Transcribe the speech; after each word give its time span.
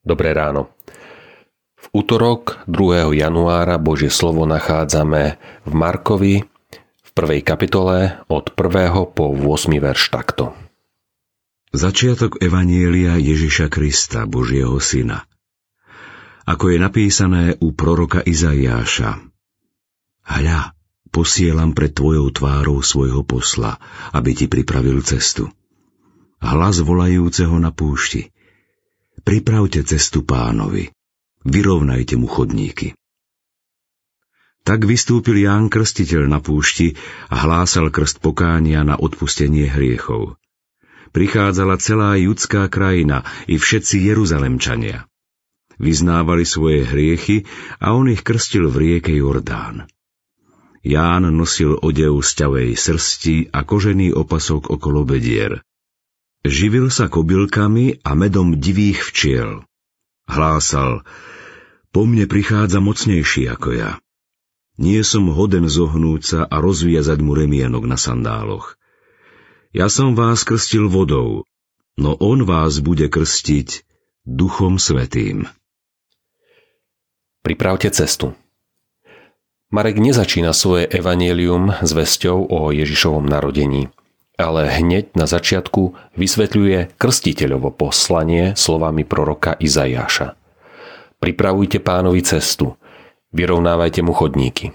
Dobré 0.00 0.32
ráno. 0.32 0.72
V 1.76 1.86
útorok 1.92 2.64
2. 2.64 3.12
januára 3.20 3.76
Božie 3.76 4.08
slovo 4.08 4.48
nachádzame 4.48 5.36
v 5.68 5.72
Markovi 5.76 6.34
v 7.04 7.10
prvej 7.12 7.44
kapitole 7.44 8.16
od 8.32 8.48
1. 8.56 8.96
po 9.12 9.28
8. 9.28 9.76
verš 9.76 10.08
takto. 10.08 10.56
Začiatok 11.76 12.40
Evanielia 12.40 13.20
Ježiša 13.20 13.68
Krista, 13.68 14.24
Božieho 14.24 14.80
Syna. 14.80 15.28
Ako 16.48 16.72
je 16.72 16.78
napísané 16.80 17.60
u 17.60 17.76
proroka 17.76 18.24
Izaiáša. 18.24 19.20
Hľa, 20.24 20.72
posielam 21.12 21.76
pred 21.76 21.92
tvojou 21.92 22.32
tvárou 22.32 22.80
svojho 22.80 23.20
posla, 23.20 23.76
aby 24.16 24.32
ti 24.32 24.48
pripravil 24.48 25.04
cestu. 25.04 25.52
Hlas 26.40 26.80
volajúceho 26.80 27.60
na 27.60 27.68
púšti– 27.68 28.24
Pripravte 29.20 29.84
cestu 29.84 30.24
pánovi, 30.24 30.88
vyrovnajte 31.44 32.16
mu 32.16 32.24
chodníky. 32.24 32.96
Tak 34.60 34.84
vystúpil 34.84 35.44
Ján 35.44 35.72
Krstiteľ 35.72 36.28
na 36.28 36.38
púšti 36.40 36.96
a 37.32 37.44
hlásal 37.44 37.88
krst 37.88 38.20
pokánia 38.20 38.84
na 38.84 38.96
odpustenie 38.96 39.68
hriechov. 39.68 40.36
Prichádzala 41.10 41.80
celá 41.80 42.14
judská 42.20 42.68
krajina 42.70 43.24
i 43.50 43.56
všetci 43.56 44.08
Jeruzalemčania. 44.08 45.08
Vyznávali 45.80 46.44
svoje 46.44 46.84
hriechy 46.84 47.48
a 47.80 47.96
on 47.96 48.12
ich 48.12 48.20
krstil 48.20 48.68
v 48.68 48.76
rieke 48.76 49.16
Jordán. 49.16 49.88
Ján 50.80 51.28
nosil 51.28 51.76
odev 51.76 52.20
z 52.24 52.30
ťavej 52.40 52.68
srsti 52.72 53.36
a 53.52 53.64
kožený 53.64 54.16
opasok 54.16 54.72
okolo 54.72 55.04
bedier. 55.04 55.60
Živil 56.40 56.88
sa 56.88 57.12
kobylkami 57.12 58.00
a 58.00 58.16
medom 58.16 58.56
divých 58.56 59.04
včiel. 59.12 59.60
Hlásal, 60.24 61.04
po 61.92 62.08
mne 62.08 62.24
prichádza 62.24 62.80
mocnejší 62.80 63.44
ako 63.52 63.76
ja. 63.76 63.90
Nie 64.80 65.04
som 65.04 65.28
hoden 65.28 65.68
zohnúť 65.68 66.20
sa 66.24 66.40
a 66.48 66.56
rozviazať 66.64 67.20
mu 67.20 67.36
remienok 67.36 67.84
na 67.84 68.00
sandáloch. 68.00 68.80
Ja 69.76 69.92
som 69.92 70.16
vás 70.16 70.48
krstil 70.48 70.88
vodou, 70.88 71.44
no 72.00 72.16
on 72.16 72.48
vás 72.48 72.80
bude 72.80 73.12
krstiť 73.12 73.84
Duchom 74.24 74.80
Svetým. 74.80 75.44
Pripravte 77.44 77.92
cestu. 77.92 78.32
Marek 79.68 80.00
nezačína 80.00 80.56
svoje 80.56 80.88
evanelium 80.88 81.68
s 81.84 81.92
vesťou 81.92 82.48
o 82.48 82.72
Ježišovom 82.72 83.28
narodení– 83.28 83.92
ale 84.40 84.72
hneď 84.72 85.12
na 85.12 85.28
začiatku 85.28 86.16
vysvetľuje 86.16 86.96
krstiteľovo 86.96 87.76
poslanie 87.76 88.56
slovami 88.56 89.04
proroka 89.04 89.54
Izajáša. 89.60 90.34
Pripravujte 91.20 91.84
pánovi 91.84 92.24
cestu, 92.24 92.80
vyrovnávajte 93.36 94.00
mu 94.00 94.16
chodníky. 94.16 94.72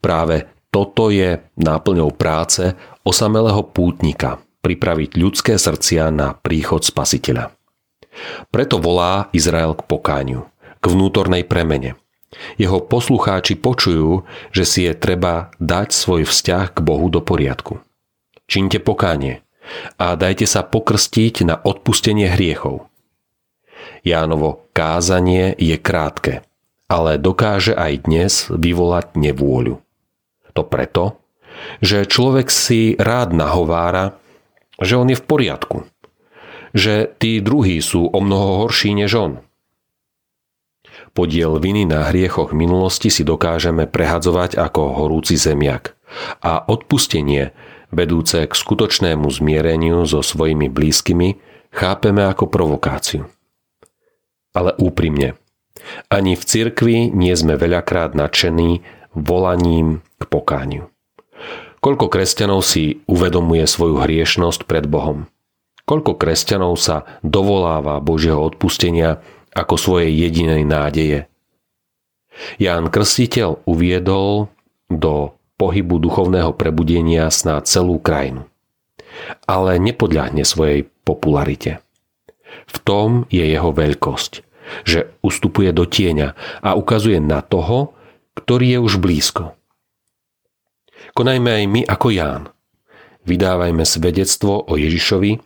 Práve 0.00 0.48
toto 0.72 1.12
je 1.12 1.44
náplňou 1.60 2.16
práce 2.16 2.72
osamelého 3.04 3.60
pútnika 3.68 4.40
pripraviť 4.64 5.20
ľudské 5.20 5.54
srdcia 5.60 6.08
na 6.08 6.32
príchod 6.32 6.80
spasiteľa. 6.80 7.52
Preto 8.48 8.80
volá 8.80 9.28
Izrael 9.36 9.76
k 9.76 9.84
pokáňu, 9.84 10.48
k 10.80 10.84
vnútornej 10.88 11.44
premene. 11.44 12.00
Jeho 12.58 12.82
poslucháči 12.82 13.54
počujú, 13.54 14.26
že 14.50 14.64
si 14.66 14.80
je 14.88 14.96
treba 14.96 15.54
dať 15.62 15.94
svoj 15.94 16.26
vzťah 16.26 16.74
k 16.74 16.78
Bohu 16.82 17.06
do 17.12 17.22
poriadku 17.22 17.78
činte 18.46 18.80
pokánie 18.80 19.44
a 19.96 20.14
dajte 20.14 20.44
sa 20.44 20.60
pokrstiť 20.64 21.48
na 21.48 21.56
odpustenie 21.56 22.28
hriechov. 22.28 22.88
Jánovo 24.04 24.68
kázanie 24.76 25.56
je 25.56 25.76
krátke, 25.80 26.44
ale 26.88 27.16
dokáže 27.16 27.72
aj 27.72 27.92
dnes 28.04 28.32
vyvolať 28.52 29.16
nevôľu. 29.16 29.80
To 30.54 30.62
preto, 30.62 31.18
že 31.80 32.04
človek 32.04 32.52
si 32.52 32.94
rád 33.00 33.32
nahovára, 33.32 34.20
že 34.78 35.00
on 35.00 35.08
je 35.08 35.18
v 35.18 35.24
poriadku, 35.24 35.78
že 36.76 37.08
tí 37.16 37.40
druhí 37.40 37.80
sú 37.80 38.06
o 38.10 38.18
mnoho 38.20 38.66
horší 38.66 38.92
než 38.94 39.16
on. 39.16 39.32
Podiel 41.14 41.62
viny 41.62 41.86
na 41.86 42.10
hriechoch 42.10 42.50
minulosti 42.50 43.06
si 43.06 43.22
dokážeme 43.22 43.86
prehadzovať 43.86 44.58
ako 44.58 44.98
horúci 44.98 45.38
zemiak 45.38 45.94
a 46.42 46.62
odpustenie 46.66 47.54
vedúce 47.94 48.44
k 48.44 48.52
skutočnému 48.52 49.30
zmiereniu 49.30 50.02
so 50.04 50.20
svojimi 50.20 50.68
blízkymi, 50.68 51.38
chápeme 51.70 52.26
ako 52.26 52.50
provokáciu. 52.50 53.30
Ale 54.54 54.74
úprimne, 54.78 55.38
ani 56.10 56.38
v 56.38 56.42
cirkvi 56.44 56.96
nie 57.10 57.34
sme 57.34 57.58
veľakrát 57.58 58.14
nadšení 58.14 58.82
volaním 59.14 60.02
k 60.18 60.24
pokániu. 60.26 60.90
Koľko 61.84 62.08
kresťanov 62.08 62.64
si 62.64 63.04
uvedomuje 63.04 63.68
svoju 63.68 64.00
hriešnosť 64.00 64.64
pred 64.64 64.88
Bohom? 64.88 65.28
Koľko 65.84 66.16
kresťanov 66.16 66.80
sa 66.80 67.04
dovoláva 67.20 68.00
Božieho 68.00 68.40
odpustenia 68.40 69.20
ako 69.52 69.76
svojej 69.76 70.08
jedinej 70.16 70.64
nádeje? 70.64 71.28
Ján 72.56 72.88
Krstiteľ 72.88 73.62
uviedol 73.68 74.48
do 74.88 75.36
pohybu 75.56 76.02
duchovného 76.02 76.52
prebudenia 76.54 77.30
snáď 77.30 77.62
celú 77.68 77.96
krajinu. 78.02 78.46
Ale 79.46 79.78
nepodľahne 79.78 80.42
svojej 80.42 80.90
popularite. 81.06 81.84
V 82.66 82.76
tom 82.82 83.26
je 83.30 83.44
jeho 83.44 83.70
veľkosť, 83.70 84.32
že 84.82 85.14
ustupuje 85.22 85.70
do 85.70 85.86
tieňa 85.86 86.34
a 86.62 86.70
ukazuje 86.74 87.18
na 87.22 87.42
toho, 87.44 87.94
ktorý 88.34 88.78
je 88.78 88.78
už 88.82 88.94
blízko. 88.98 89.54
Konajme 91.14 91.50
aj 91.62 91.64
my 91.70 91.80
ako 91.86 92.08
Ján. 92.10 92.44
Vydávajme 93.24 93.86
svedectvo 93.86 94.66
o 94.66 94.74
Ježišovi, 94.74 95.38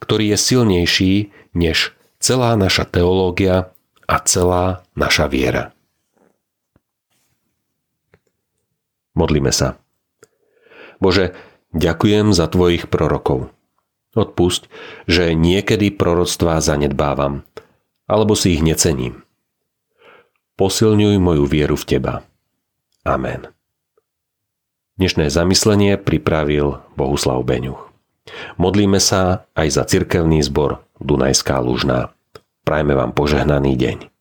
ktorý 0.00 0.32
je 0.32 0.38
silnejší 0.38 1.12
než 1.52 1.92
celá 2.22 2.54
naša 2.54 2.86
teológia 2.86 3.74
a 4.06 4.16
celá 4.22 4.86
naša 4.94 5.26
viera. 5.26 5.75
Modlíme 9.16 9.50
sa. 9.50 9.80
Bože, 11.00 11.32
ďakujem 11.72 12.36
za 12.36 12.46
Tvojich 12.52 12.92
prorokov. 12.92 13.48
Odpusť, 14.12 14.68
že 15.08 15.32
niekedy 15.32 15.92
proroctvá 15.92 16.60
zanedbávam, 16.60 17.44
alebo 18.08 18.36
si 18.36 18.56
ich 18.56 18.62
necením. 18.64 19.24
Posilňuj 20.56 21.20
moju 21.20 21.44
vieru 21.44 21.76
v 21.76 21.84
Teba. 21.84 22.14
Amen. 23.04 23.52
Dnešné 24.96 25.28
zamyslenie 25.28 26.00
pripravil 26.00 26.80
Bohuslav 26.96 27.44
Beňuch. 27.44 27.92
Modlíme 28.56 28.96
sa 28.96 29.44
aj 29.52 29.68
za 29.68 29.82
cirkevný 29.84 30.40
zbor 30.40 30.80
Dunajská 30.96 31.60
Lužná. 31.60 32.16
Prajme 32.64 32.96
vám 32.96 33.12
požehnaný 33.12 33.76
deň. 33.76 34.15